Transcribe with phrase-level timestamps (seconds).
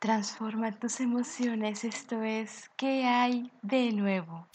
[0.00, 4.46] Transforma tus emociones, esto es, ¿qué hay de nuevo?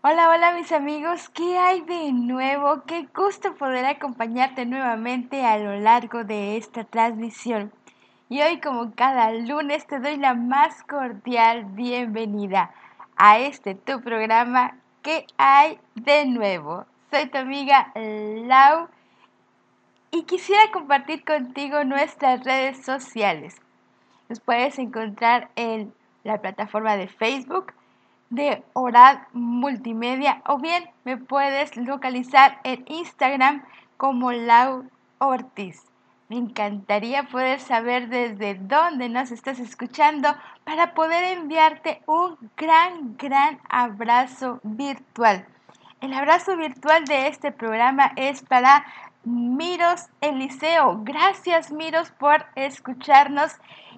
[0.00, 2.84] Hola, hola mis amigos, ¿qué hay de nuevo?
[2.86, 7.70] Qué gusto poder acompañarte nuevamente a lo largo de esta transmisión.
[8.30, 12.72] Y hoy como cada lunes te doy la más cordial bienvenida
[13.16, 16.86] a este tu programa ¿Qué hay de nuevo?
[17.14, 18.88] Soy tu amiga Lau
[20.10, 23.54] y quisiera compartir contigo nuestras redes sociales.
[24.28, 27.72] Nos puedes encontrar en la plataforma de Facebook
[28.30, 33.62] de Orad Multimedia o bien me puedes localizar en Instagram
[33.96, 34.82] como Lau
[35.18, 35.84] Ortiz.
[36.28, 43.60] Me encantaría poder saber desde dónde nos estás escuchando para poder enviarte un gran, gran
[43.68, 45.46] abrazo virtual.
[46.04, 48.84] El abrazo virtual de este programa es para
[49.24, 51.00] Miros Eliseo.
[51.02, 53.52] Gracias Miros por escucharnos.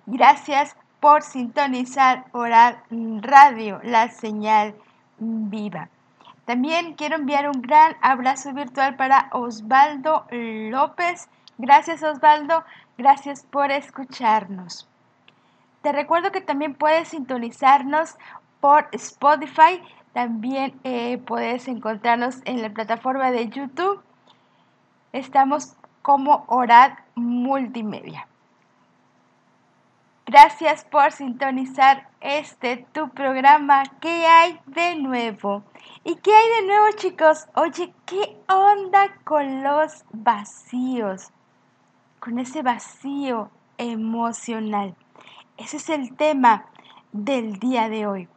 [0.06, 2.80] Gracias por sintonizar Oral
[3.22, 4.76] Radio, la señal
[5.18, 5.88] viva.
[6.44, 11.28] También quiero enviar un gran abrazo virtual para Osvaldo López.
[11.58, 12.62] Gracias Osvaldo,
[12.96, 14.86] gracias por escucharnos.
[15.82, 18.14] Te recuerdo que también puedes sintonizarnos
[18.60, 19.82] por Spotify
[20.16, 24.00] también eh, puedes encontrarnos en la plataforma de YouTube.
[25.12, 28.26] Estamos como Orad Multimedia.
[30.24, 33.82] Gracias por sintonizar este tu programa.
[34.00, 35.62] ¿Qué hay de nuevo?
[36.02, 37.46] ¿Y qué hay de nuevo, chicos?
[37.54, 41.28] Oye, ¿qué onda con los vacíos?
[42.20, 44.94] Con ese vacío emocional.
[45.58, 46.64] Ese es el tema
[47.12, 48.28] del día de hoy.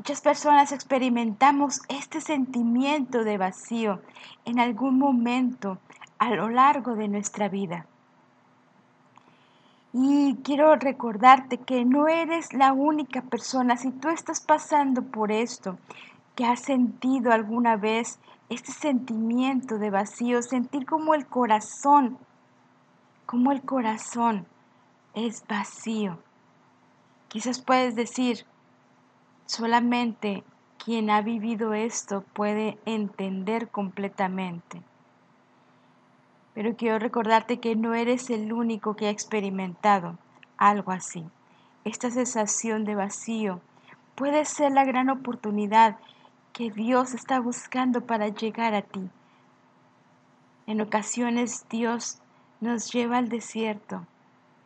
[0.00, 4.00] Muchas personas experimentamos este sentimiento de vacío
[4.46, 5.76] en algún momento
[6.18, 7.84] a lo largo de nuestra vida.
[9.92, 15.78] Y quiero recordarte que no eres la única persona, si tú estás pasando por esto,
[16.34, 18.18] que has sentido alguna vez
[18.48, 22.16] este sentimiento de vacío, sentir como el corazón,
[23.26, 24.46] como el corazón
[25.12, 26.16] es vacío.
[27.28, 28.46] Quizás puedes decir,
[29.50, 30.44] Solamente
[30.78, 34.80] quien ha vivido esto puede entender completamente.
[36.54, 40.16] Pero quiero recordarte que no eres el único que ha experimentado
[40.56, 41.24] algo así.
[41.84, 43.60] Esta sensación de vacío
[44.14, 45.96] puede ser la gran oportunidad
[46.52, 49.10] que Dios está buscando para llegar a ti.
[50.68, 52.22] En ocasiones Dios
[52.60, 54.06] nos lleva al desierto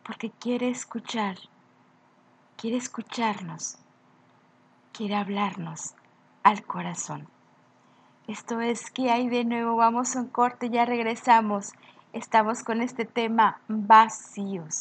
[0.03, 1.37] porque quiere escuchar,
[2.55, 3.79] quiere escucharnos
[4.95, 5.93] quiere hablarnos
[6.43, 7.27] al corazón.
[8.27, 11.73] Esto es que hay de nuevo, vamos a un corte, ya regresamos.
[12.13, 14.79] Estamos con este tema vacíos.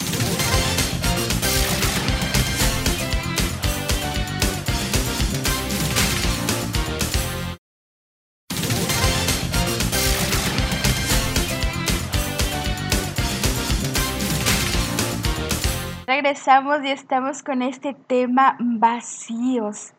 [16.07, 19.93] Regresamos y estamos con este tema vacíos.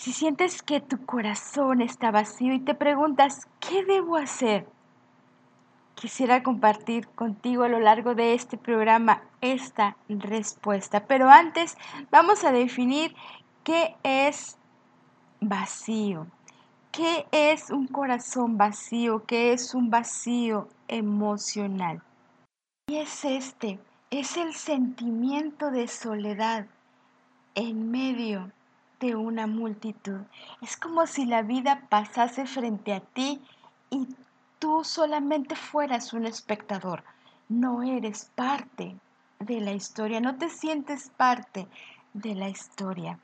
[0.00, 4.66] Si sientes que tu corazón está vacío y te preguntas, ¿qué debo hacer?
[5.94, 11.04] Quisiera compartir contigo a lo largo de este programa esta respuesta.
[11.04, 11.76] Pero antes
[12.10, 13.14] vamos a definir
[13.62, 14.56] qué es
[15.42, 16.26] vacío.
[16.92, 19.26] ¿Qué es un corazón vacío?
[19.26, 22.00] ¿Qué es un vacío emocional?
[22.88, 23.78] Y es este,
[24.10, 26.64] es el sentimiento de soledad
[27.54, 28.50] en medio
[29.00, 30.20] de una multitud.
[30.60, 33.40] Es como si la vida pasase frente a ti
[33.90, 34.06] y
[34.58, 37.02] tú solamente fueras un espectador.
[37.48, 38.94] No eres parte
[39.40, 41.66] de la historia, no te sientes parte
[42.12, 43.18] de la historia.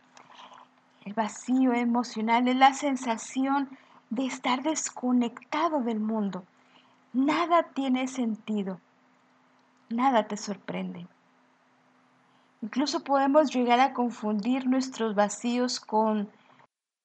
[1.04, 3.68] El vacío emocional es la sensación
[4.10, 6.44] de estar desconectado del mundo.
[7.12, 8.80] Nada tiene sentido,
[9.88, 11.06] nada te sorprende.
[12.62, 16.28] Incluso podemos llegar a confundir nuestros vacíos con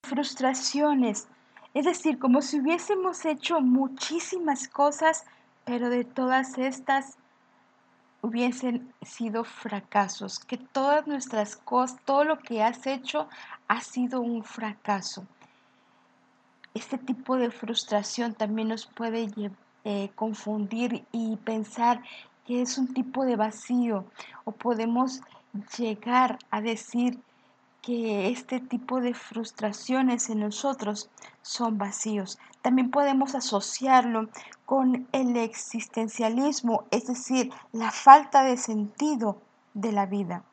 [0.03, 1.27] frustraciones,
[1.73, 5.25] es decir, como si hubiésemos hecho muchísimas cosas,
[5.65, 7.17] pero de todas estas
[8.21, 13.27] hubiesen sido fracasos, que todas nuestras cosas, todo lo que has hecho
[13.67, 15.25] ha sido un fracaso.
[16.73, 19.29] Este tipo de frustración también nos puede
[19.83, 22.01] eh, confundir y pensar
[22.45, 24.05] que es un tipo de vacío
[24.45, 25.21] o podemos
[25.77, 27.19] llegar a decir
[27.81, 31.09] que este tipo de frustraciones en nosotros
[31.41, 32.37] son vacíos.
[32.61, 34.29] También podemos asociarlo
[34.65, 39.41] con el existencialismo, es decir, la falta de sentido
[39.73, 40.43] de la vida.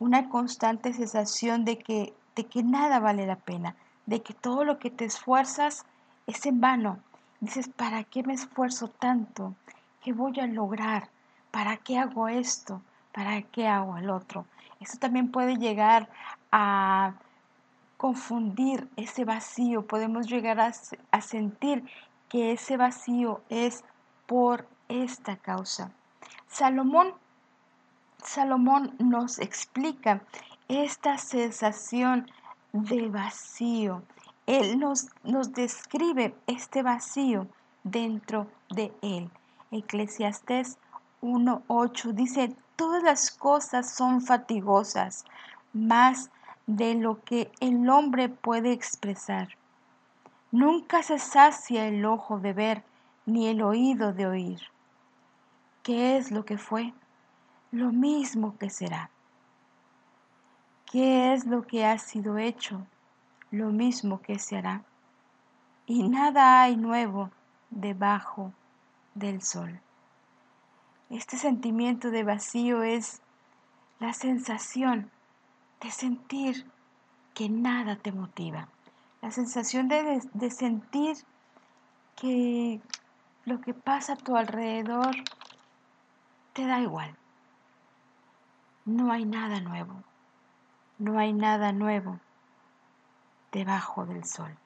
[0.00, 3.76] Una constante sensación de que, de que nada vale la pena,
[4.06, 5.84] de que todo lo que te esfuerzas
[6.26, 6.98] es en vano.
[7.40, 9.54] Dices, ¿para qué me esfuerzo tanto?
[10.02, 11.08] ¿Qué voy a lograr?
[11.52, 12.82] ¿Para qué hago esto?
[13.12, 14.44] ¿Para qué hago el otro?
[14.80, 16.08] Eso también puede llegar
[16.52, 17.14] a
[17.96, 20.72] confundir ese vacío, podemos llegar a,
[21.10, 21.84] a, sentir
[22.28, 23.84] que ese vacío es
[24.26, 25.90] por esta causa.
[26.46, 27.12] Salomón,
[28.22, 30.22] Salomón nos explica
[30.68, 32.30] esta sensación
[32.72, 34.02] de vacío.
[34.46, 37.48] Él nos, nos describe este vacío
[37.82, 39.30] dentro de él.
[39.70, 40.78] Eclesiastés
[41.20, 45.24] 1.8 dice, todas las cosas son fatigosas,
[45.72, 46.30] más
[46.68, 49.48] de lo que el hombre puede expresar.
[50.52, 52.84] Nunca se sacia el ojo de ver,
[53.26, 54.60] ni el oído de oír.
[55.82, 56.94] ¿Qué es lo que fue?
[57.72, 59.10] Lo mismo que será.
[60.86, 62.86] ¿Qué es lo que ha sido hecho?
[63.50, 64.84] Lo mismo que se hará.
[65.84, 67.30] Y nada hay nuevo
[67.70, 68.52] debajo
[69.16, 69.80] del sol.
[71.10, 73.22] Este sentimiento de vacío es
[73.98, 75.10] la sensación
[75.80, 76.70] de sentir
[77.34, 78.68] que nada te motiva.
[79.22, 81.16] La sensación de, de, sentir
[82.14, 82.80] que
[83.44, 85.14] lo que pasa a tu alrededor
[86.52, 87.16] te da igual.
[88.84, 90.02] No hay nada nuevo.
[90.98, 92.20] No hay nada nuevo
[93.50, 94.56] debajo del sol.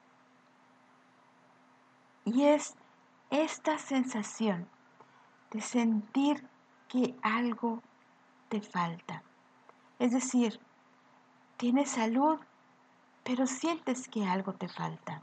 [2.24, 2.74] Y es
[3.30, 4.66] esta sensación
[5.52, 6.48] de sentir
[6.88, 7.82] que algo
[8.48, 9.22] te falta.
[9.98, 10.58] Es decir,
[11.56, 12.38] tienes salud,
[13.22, 15.22] pero sientes que algo te falta.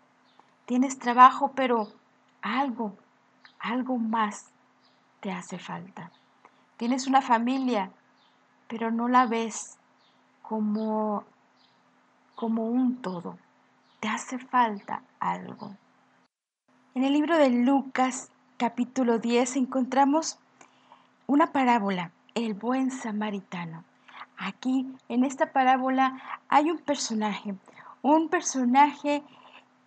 [0.66, 1.92] Tienes trabajo, pero
[2.42, 2.96] algo,
[3.60, 4.52] algo más
[5.20, 6.12] te hace falta.
[6.78, 7.92] Tienes una familia,
[8.68, 9.78] pero no la ves
[10.42, 11.26] como,
[12.36, 13.38] como un todo.
[14.00, 15.76] Te hace falta algo.
[16.94, 20.38] En el libro de Lucas capítulo 10 encontramos
[21.28, 23.86] una parábola, el buen samaritano.
[24.38, 27.56] Aquí, en esta parábola, hay un personaje,
[28.02, 29.24] un personaje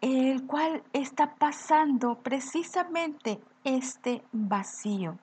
[0.01, 5.19] el cual está pasando precisamente este vacío.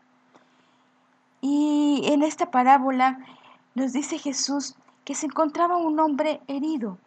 [1.42, 3.18] Y en esta parábola
[3.74, 4.76] nos dice Jesús
[5.06, 7.00] que se encontraba un hombre herido,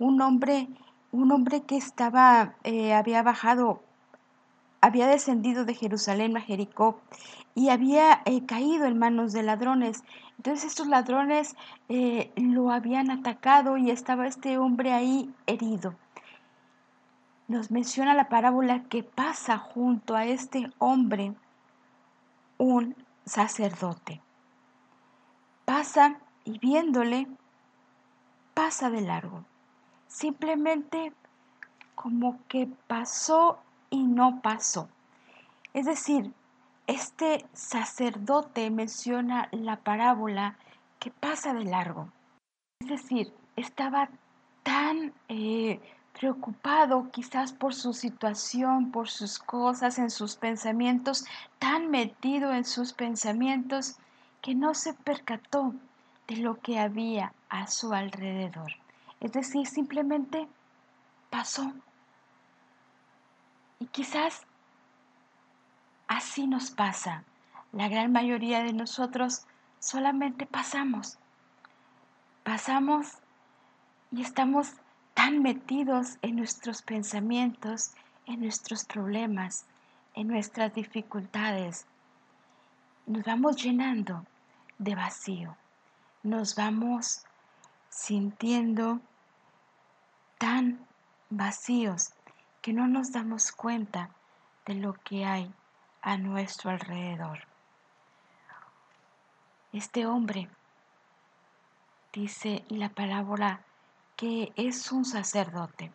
[0.00, 0.66] un hombre,
[1.12, 3.85] un hombre que estaba, eh, había bajado
[4.80, 7.00] había descendido de Jerusalén a Jericó
[7.54, 10.04] y había eh, caído en manos de ladrones.
[10.36, 11.56] Entonces estos ladrones
[11.88, 15.94] eh, lo habían atacado y estaba este hombre ahí herido.
[17.48, 21.34] Nos menciona la parábola que pasa junto a este hombre
[22.58, 22.94] un
[23.24, 24.20] sacerdote.
[25.64, 27.26] Pasa y viéndole,
[28.54, 29.44] pasa de largo.
[30.06, 31.12] Simplemente
[31.94, 33.58] como que pasó
[33.96, 34.88] y no pasó.
[35.72, 36.32] Es decir,
[36.86, 40.56] este sacerdote menciona la parábola
[40.98, 42.08] que pasa de largo.
[42.80, 44.08] Es decir, estaba
[44.62, 45.80] tan eh,
[46.18, 51.24] preocupado quizás por su situación, por sus cosas, en sus pensamientos,
[51.58, 53.96] tan metido en sus pensamientos
[54.42, 55.74] que no se percató
[56.28, 58.72] de lo que había a su alrededor.
[59.20, 60.46] Es decir, simplemente
[61.30, 61.72] pasó
[63.78, 64.46] y quizás
[66.08, 67.24] así nos pasa.
[67.72, 69.46] La gran mayoría de nosotros
[69.80, 71.18] solamente pasamos.
[72.42, 73.18] Pasamos
[74.12, 74.74] y estamos
[75.14, 77.92] tan metidos en nuestros pensamientos,
[78.26, 79.66] en nuestros problemas,
[80.14, 81.86] en nuestras dificultades.
[83.06, 84.24] Nos vamos llenando
[84.78, 85.56] de vacío.
[86.22, 87.24] Nos vamos
[87.88, 89.00] sintiendo
[90.38, 90.86] tan
[91.30, 92.15] vacíos
[92.66, 94.10] que no nos damos cuenta
[94.66, 95.48] de lo que hay
[96.02, 97.38] a nuestro alrededor.
[99.72, 100.48] Este hombre
[102.12, 103.60] dice la palabra
[104.16, 105.92] que es un sacerdote,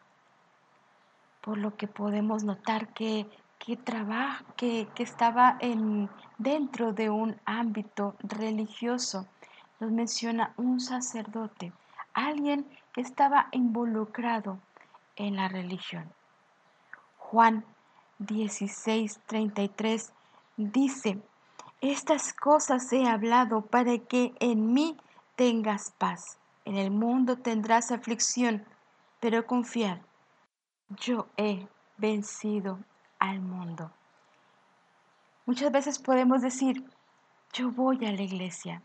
[1.41, 7.37] por lo que podemos notar que, que, trabaja, que, que estaba en, dentro de un
[7.43, 9.27] ámbito religioso.
[9.81, 11.73] Nos menciona un sacerdote,
[12.13, 14.57] alguien que estaba involucrado
[15.17, 16.09] en la religión.
[17.31, 17.63] Juan
[18.19, 20.11] 16:33
[20.57, 21.21] dice,
[21.79, 24.97] estas cosas he hablado para que en mí
[25.37, 26.37] tengas paz.
[26.65, 28.65] En el mundo tendrás aflicción,
[29.21, 30.01] pero confiar,
[30.89, 32.79] yo he vencido
[33.17, 33.91] al mundo.
[35.45, 36.83] Muchas veces podemos decir,
[37.53, 38.81] yo voy a la iglesia,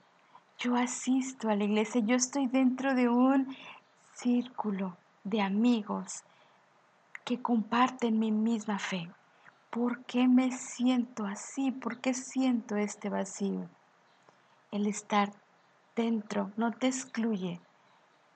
[0.56, 3.56] yo asisto a la iglesia, yo estoy dentro de un
[4.14, 6.22] círculo de amigos
[7.26, 9.10] que comparten mi misma fe.
[9.70, 11.72] ¿Por qué me siento así?
[11.72, 13.68] ¿Por qué siento este vacío?
[14.70, 15.32] El estar
[15.96, 17.60] dentro no te excluye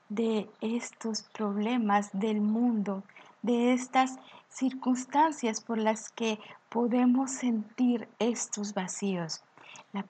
[0.09, 3.05] de estos problemas del mundo,
[3.43, 4.19] de estas
[4.49, 9.45] circunstancias por las que podemos sentir estos vacíos.
[9.93, 10.03] La,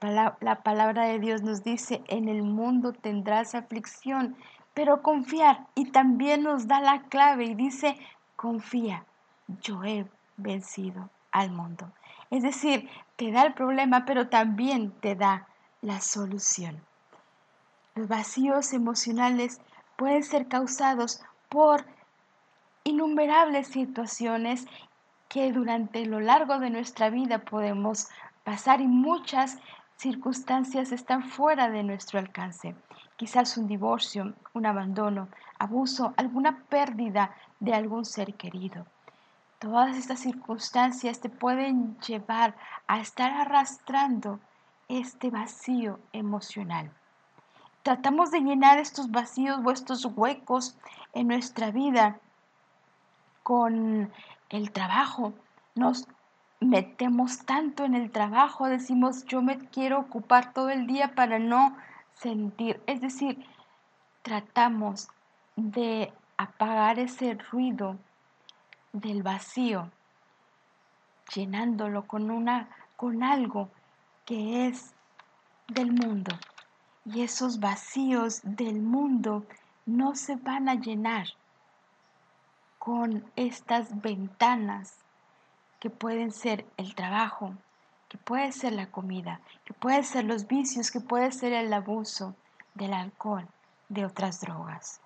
[0.62, 4.36] palabra, de Dios nos dice, en el mundo tendrás aflicción,
[4.72, 5.66] pero confiar.
[5.74, 7.98] Y también nos da la clave y dice,
[8.40, 9.04] confía,
[9.60, 10.06] yo he
[10.38, 11.92] vencido al mundo.
[12.30, 15.46] Es decir, te da el problema, pero también te da
[15.82, 16.80] la solución.
[17.94, 19.60] Los vacíos emocionales
[19.96, 21.84] pueden ser causados por
[22.82, 24.64] innumerables situaciones
[25.28, 28.08] que durante lo largo de nuestra vida podemos
[28.42, 29.58] pasar y muchas
[29.96, 32.74] circunstancias están fuera de nuestro alcance.
[33.20, 38.86] Quizás un divorcio, un abandono, abuso, alguna pérdida de algún ser querido.
[39.58, 44.40] Todas estas circunstancias te pueden llevar a estar arrastrando
[44.88, 46.90] este vacío emocional.
[47.82, 50.78] Tratamos de llenar estos vacíos o estos huecos
[51.12, 52.18] en nuestra vida
[53.42, 54.10] con
[54.48, 55.34] el trabajo.
[55.74, 56.08] Nos
[56.58, 61.76] metemos tanto en el trabajo, decimos yo me quiero ocupar todo el día para no
[62.20, 62.82] sentir.
[62.86, 63.44] Es decir,
[64.22, 65.08] tratamos
[65.56, 67.96] de apagar ese ruido
[68.92, 69.90] del vacío,
[71.34, 73.70] llenándolo con una con algo
[74.26, 74.94] que es
[75.68, 76.36] del mundo.
[77.06, 79.46] Y esos vacíos del mundo
[79.86, 81.26] no se van a llenar
[82.78, 84.98] con estas ventanas
[85.80, 87.54] que pueden ser el trabajo,
[88.10, 92.34] que puede ser la comida, que puede ser los vicios, que puede ser el abuso
[92.74, 93.46] del alcohol,
[93.88, 95.00] de otras drogas.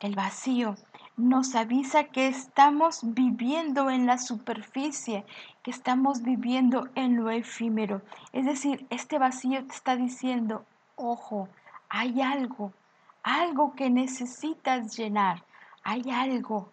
[0.00, 0.74] El vacío
[1.16, 5.24] nos avisa que estamos viviendo en la superficie,
[5.62, 8.02] que estamos viviendo en lo efímero.
[8.32, 11.48] Es decir, este vacío te está diciendo, ojo,
[11.88, 12.72] hay algo,
[13.22, 15.44] algo que necesitas llenar,
[15.84, 16.72] hay algo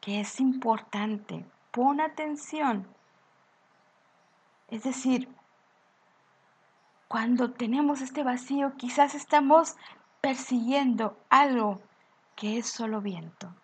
[0.00, 1.44] que es importante.
[1.72, 2.86] Pon atención.
[4.68, 5.28] Es decir,
[7.08, 9.76] cuando tenemos este vacío, quizás estamos
[10.20, 11.80] persiguiendo algo
[12.36, 13.54] que es solo viento,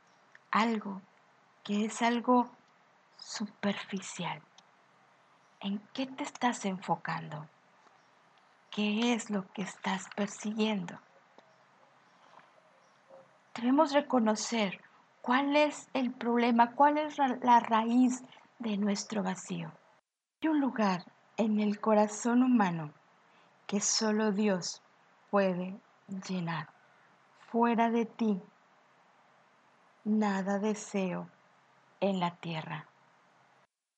[0.51, 1.03] algo
[1.63, 2.49] que es algo
[3.19, 4.41] superficial.
[5.61, 7.47] ¿En qué te estás enfocando?
[8.71, 10.99] ¿Qué es lo que estás persiguiendo?
[13.55, 14.81] Debemos reconocer
[15.21, 18.23] cuál es el problema, cuál es la raíz
[18.59, 19.71] de nuestro vacío.
[20.45, 21.07] Hay un lugar
[21.39, 22.93] en el corazón humano
[23.67, 24.83] que solo Dios
[25.31, 25.81] puede
[26.29, 26.69] llenar.
[27.51, 28.43] Fuera de ti
[30.05, 31.31] nada deseo
[32.01, 32.87] en la tierra.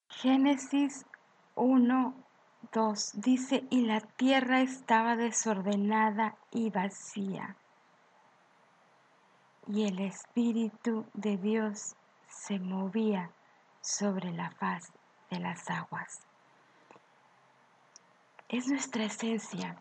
[0.09, 1.05] Génesis
[1.57, 2.15] 1,
[2.73, 7.57] 2 dice, y la tierra estaba desordenada y vacía,
[9.67, 11.97] y el Espíritu de Dios
[12.29, 13.33] se movía
[13.81, 14.93] sobre la faz
[15.29, 16.26] de las aguas.
[18.49, 19.77] Es nuestra esencia,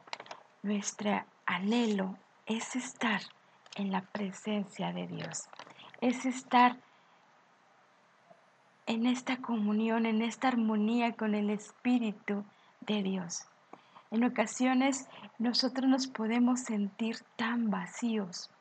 [0.63, 3.21] nuestro anhelo es estar
[3.75, 5.47] en la presencia de Dios
[6.01, 6.77] es estar
[8.85, 12.43] en esta comunión, en esta armonía con el Espíritu
[12.81, 13.47] de Dios.
[14.11, 15.07] En ocasiones
[15.39, 18.51] nosotros nos podemos sentir tan vacíos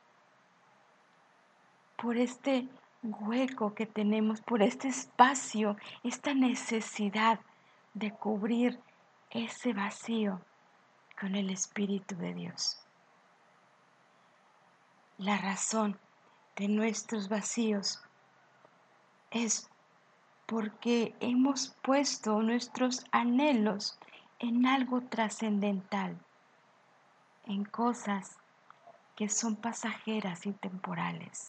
[1.97, 2.67] por este
[3.03, 7.39] hueco que tenemos, por este espacio, esta necesidad
[7.93, 8.81] de cubrir
[9.35, 10.41] ese vacío
[11.21, 12.81] con el Espíritu de Dios.
[15.19, 15.99] La razón
[16.57, 18.01] de nuestros vacíos
[19.31, 19.69] es
[20.47, 23.99] porque hemos puesto nuestros anhelos
[24.39, 26.17] en algo trascendental,
[27.47, 28.37] en cosas
[29.17, 31.47] que son pasajeras y temporales.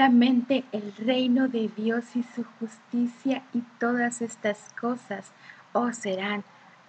[0.00, 5.32] El reino de Dios y su justicia y todas estas cosas
[5.72, 6.44] os serán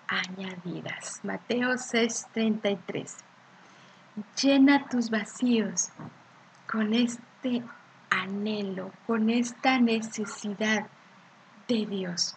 [0.08, 1.20] añadidas.
[1.24, 3.18] Mateo 6:33.
[4.39, 5.89] Llena tus vacíos
[6.72, 7.63] con este
[8.12, 10.86] anhelo, con esta necesidad
[11.68, 12.36] de Dios.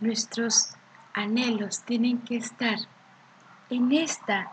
[0.00, 0.74] Nuestros
[1.14, 2.76] anhelos tienen que estar
[3.70, 4.52] en esta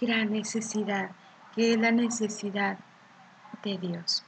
[0.00, 1.10] gran necesidad,
[1.54, 2.78] que es la necesidad
[3.62, 4.24] de Dios.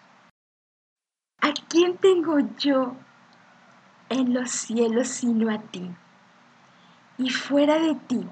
[1.40, 2.94] ¿A quién tengo yo
[4.08, 5.90] en los cielos sino a ti?
[7.18, 8.26] Y fuera de ti,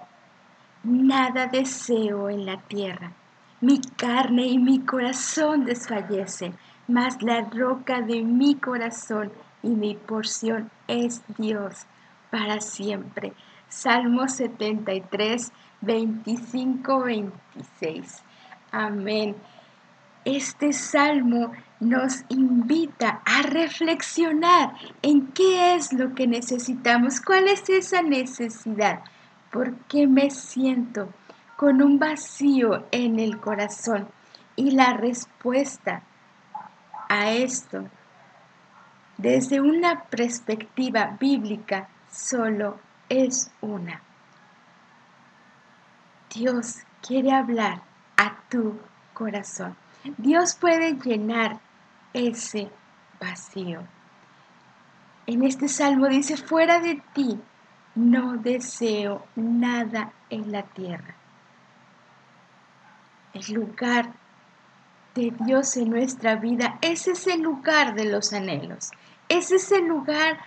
[0.82, 3.12] nada deseo en la tierra.
[3.60, 6.56] Mi carne y mi corazón desfallecen,
[6.88, 11.86] mas la roca de mi corazón y mi porción es Dios
[12.30, 13.32] para siempre.
[13.68, 18.22] Salmo 73, 25, 26.
[18.70, 19.36] Amén.
[20.26, 28.02] Este salmo nos invita a reflexionar en qué es lo que necesitamos, cuál es esa
[28.02, 29.04] necesidad,
[29.52, 31.14] por qué me siento
[31.56, 34.08] con un vacío en el corazón.
[34.56, 36.02] Y la respuesta
[37.08, 37.84] a esto,
[39.18, 44.02] desde una perspectiva bíblica, solo es una.
[46.34, 47.82] Dios quiere hablar
[48.16, 48.80] a tu
[49.14, 49.76] corazón.
[50.18, 51.60] Dios puede llenar
[52.12, 52.70] ese
[53.20, 53.80] vacío.
[55.26, 57.38] En este salmo dice, fuera de ti
[57.94, 61.16] no deseo nada en la tierra.
[63.34, 64.12] El lugar
[65.14, 68.90] de Dios en nuestra vida es ese lugar de los anhelos,
[69.28, 70.38] es ese lugar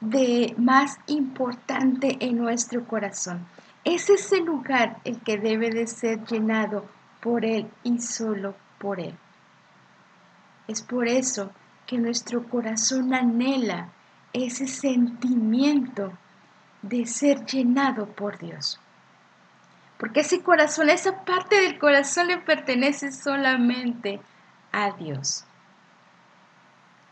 [0.00, 3.46] de más importante en nuestro corazón.
[3.84, 6.84] Es ese lugar el que debe de ser llenado
[7.20, 9.14] por Él y solo por Él.
[10.66, 11.50] Es por eso
[11.86, 13.88] que nuestro corazón anhela
[14.32, 16.12] ese sentimiento
[16.82, 18.78] de ser llenado por Dios.
[19.98, 24.20] Porque ese corazón, esa parte del corazón le pertenece solamente
[24.70, 25.44] a Dios.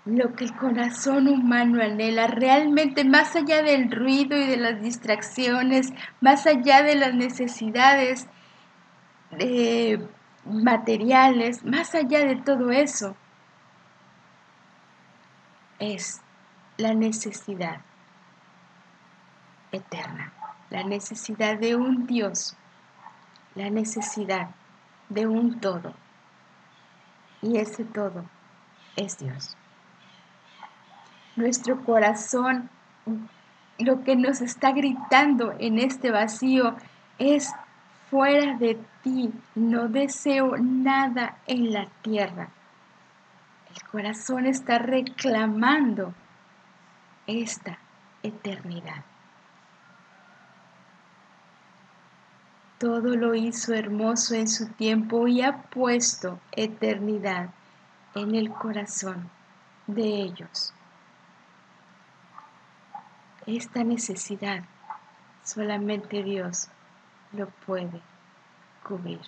[0.04, 5.92] Lo que el corazón humano anhela realmente, más allá del ruido y de las distracciones,
[6.20, 8.28] más allá de las necesidades
[9.40, 9.98] eh,
[10.46, 13.16] materiales, más allá de todo eso,
[15.78, 16.20] es
[16.76, 17.80] la necesidad
[19.72, 20.32] eterna,
[20.70, 22.56] la necesidad de un Dios,
[23.54, 24.50] la necesidad
[25.08, 25.94] de un todo.
[27.42, 28.24] Y ese todo
[28.96, 29.56] es Dios.
[31.36, 32.70] Nuestro corazón,
[33.78, 36.76] lo que nos está gritando en este vacío
[37.18, 37.52] es,
[38.10, 42.48] fuera de ti no deseo nada en la tierra.
[43.74, 46.14] El corazón está reclamando
[47.26, 47.78] esta
[48.22, 49.04] eternidad.
[52.78, 57.50] Todo lo hizo hermoso en su tiempo y ha puesto eternidad
[58.14, 59.30] en el corazón
[59.86, 60.72] de ellos.
[63.46, 64.62] Esta necesidad
[65.42, 66.68] solamente Dios
[67.32, 68.00] lo puede
[68.82, 69.20] cubrir.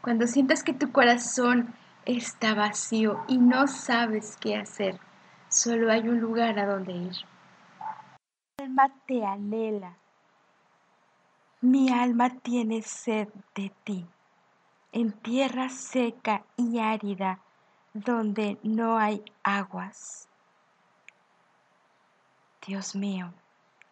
[0.00, 4.98] Cuando sientas que tu corazón está vacío y no sabes qué hacer.
[5.48, 7.16] Solo hay un lugar a donde ir.
[8.58, 9.96] Mi alma te anhela.
[11.60, 14.06] Mi alma tiene sed de ti.
[14.92, 17.40] En tierra seca y árida
[17.92, 20.28] donde no hay aguas.
[22.66, 23.32] Dios mío,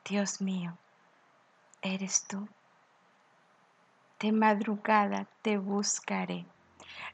[0.09, 0.77] Dios mío,
[1.83, 2.49] eres tú.
[4.19, 6.47] De madrugada te buscaré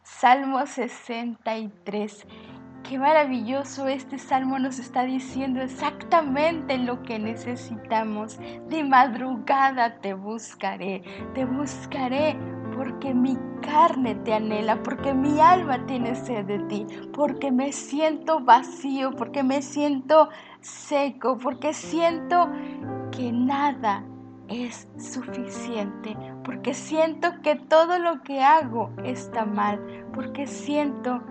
[0.05, 2.27] Salmo 63.
[2.85, 8.39] Qué maravilloso este salmo nos está diciendo exactamente lo que necesitamos.
[8.69, 11.03] De madrugada te buscaré,
[11.35, 12.37] te buscaré
[12.77, 18.39] porque mi carne te anhela, porque mi alma tiene sed de ti, porque me siento
[18.39, 20.29] vacío, porque me siento
[20.61, 22.49] seco, porque siento
[23.11, 24.05] que nada
[24.49, 29.81] es suficiente, porque siento que todo lo que hago está mal,
[30.15, 31.23] porque siento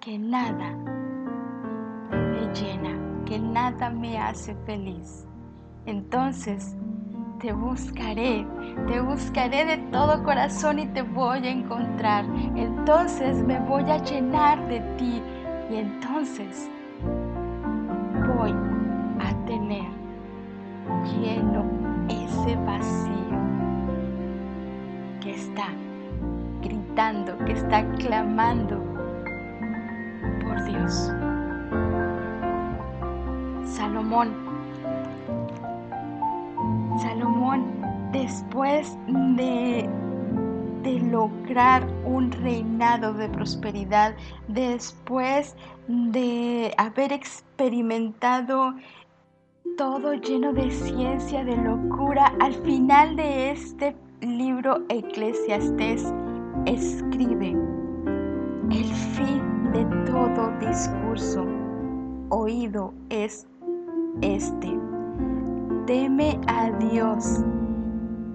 [0.00, 0.76] que nada
[2.10, 5.26] me llena, que nada me hace feliz.
[5.86, 6.76] Entonces
[7.40, 8.46] te buscaré,
[8.86, 12.24] te buscaré de todo corazón y te voy a encontrar.
[12.56, 15.22] Entonces me voy a llenar de ti
[15.70, 16.70] y entonces
[22.42, 23.38] ese vacío
[25.20, 25.68] que está
[26.60, 28.82] gritando, que está clamando
[30.40, 31.12] por Dios.
[33.64, 34.34] Salomón,
[37.00, 37.64] Salomón,
[38.12, 38.96] después
[39.36, 39.88] de
[40.82, 44.16] de lograr un reinado de prosperidad,
[44.48, 45.54] después
[45.86, 48.74] de haber experimentado
[49.76, 56.12] todo lleno de ciencia, de locura, al final de este libro Eclesiastés
[56.66, 57.56] escribe,
[58.70, 61.46] el fin de todo discurso
[62.28, 63.46] oído es
[64.20, 64.78] este.
[65.86, 67.40] Teme a Dios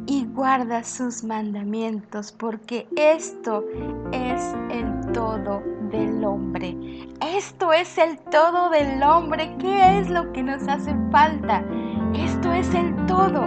[0.08, 3.64] y guarda sus mandamientos, porque esto
[4.12, 6.76] es el todo del hombre.
[7.22, 9.56] Esto es el todo del hombre.
[9.60, 11.64] ¿Qué es lo que nos hace falta?
[12.14, 13.44] Esto es el todo.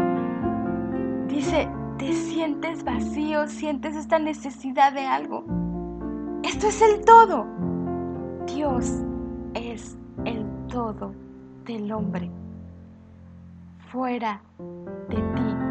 [1.29, 5.44] Dice, te sientes vacío, sientes esta necesidad de algo.
[6.42, 7.46] Esto es el todo.
[8.46, 9.03] Dios
[9.55, 11.12] es el todo
[11.64, 12.31] del hombre.
[13.90, 14.40] Fuera
[15.09, 15.70] de ti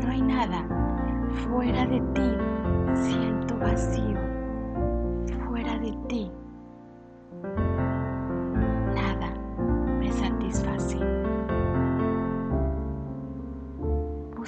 [0.00, 0.66] no hay nada.
[1.46, 2.30] Fuera de ti
[2.94, 4.29] siento vacío.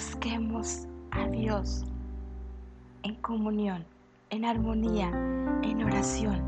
[0.05, 1.85] Busquemos a Dios
[3.05, 3.87] en comunión,
[4.31, 5.07] en armonía,
[5.63, 6.43] en oración,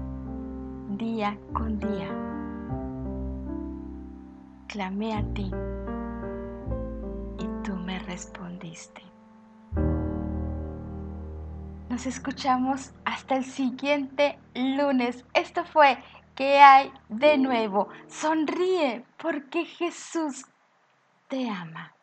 [0.99, 2.09] día con día.
[4.67, 5.53] Clamé a ti
[7.39, 9.03] y tú me respondiste.
[11.89, 15.25] Nos escuchamos hasta el siguiente lunes.
[15.33, 15.99] Esto fue
[16.35, 17.89] ¿Qué hay de nuevo?
[18.09, 20.45] Sonríe porque Jesús
[21.29, 21.95] te ama.